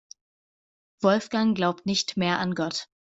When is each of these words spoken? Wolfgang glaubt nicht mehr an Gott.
Wolfgang 1.01 1.53
glaubt 1.55 1.85
nicht 1.85 2.17
mehr 2.17 2.39
an 2.39 2.55
Gott. 2.55 2.89